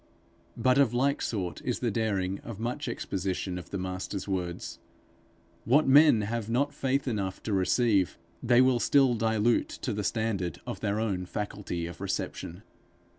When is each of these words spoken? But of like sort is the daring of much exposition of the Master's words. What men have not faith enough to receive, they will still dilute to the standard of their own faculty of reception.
But 0.57 0.79
of 0.79 0.95
like 0.95 1.21
sort 1.21 1.61
is 1.61 1.77
the 1.77 1.91
daring 1.91 2.39
of 2.39 2.59
much 2.59 2.87
exposition 2.87 3.59
of 3.59 3.69
the 3.69 3.77
Master's 3.77 4.27
words. 4.27 4.79
What 5.63 5.87
men 5.87 6.21
have 6.21 6.49
not 6.49 6.73
faith 6.73 7.07
enough 7.07 7.43
to 7.43 7.53
receive, 7.53 8.17
they 8.41 8.61
will 8.61 8.79
still 8.79 9.13
dilute 9.13 9.69
to 9.69 9.93
the 9.93 10.03
standard 10.03 10.59
of 10.65 10.79
their 10.79 10.99
own 10.99 11.27
faculty 11.27 11.85
of 11.85 12.01
reception. 12.01 12.63